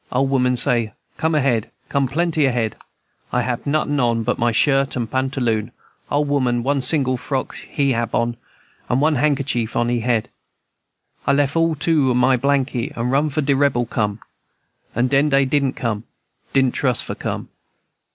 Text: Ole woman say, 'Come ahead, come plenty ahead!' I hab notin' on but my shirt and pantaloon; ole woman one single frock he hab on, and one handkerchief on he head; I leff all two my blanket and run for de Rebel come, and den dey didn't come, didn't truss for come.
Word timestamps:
Ole 0.11 0.25
woman 0.25 0.57
say, 0.57 0.93
'Come 1.17 1.35
ahead, 1.35 1.69
come 1.87 2.07
plenty 2.07 2.45
ahead!' 2.47 2.75
I 3.31 3.43
hab 3.43 3.67
notin' 3.67 3.99
on 3.99 4.23
but 4.23 4.39
my 4.39 4.51
shirt 4.51 4.95
and 4.95 5.07
pantaloon; 5.07 5.71
ole 6.11 6.25
woman 6.25 6.63
one 6.63 6.81
single 6.81 7.17
frock 7.17 7.53
he 7.53 7.91
hab 7.91 8.15
on, 8.15 8.35
and 8.89 8.99
one 8.99 9.13
handkerchief 9.13 9.75
on 9.75 9.89
he 9.89 9.99
head; 9.99 10.29
I 11.27 11.33
leff 11.33 11.55
all 11.55 11.75
two 11.75 12.15
my 12.15 12.35
blanket 12.35 12.93
and 12.95 13.11
run 13.11 13.29
for 13.29 13.41
de 13.41 13.53
Rebel 13.55 13.85
come, 13.85 14.19
and 14.95 15.07
den 15.07 15.29
dey 15.29 15.45
didn't 15.45 15.73
come, 15.73 16.05
didn't 16.51 16.73
truss 16.73 17.03
for 17.03 17.13
come. 17.13 17.49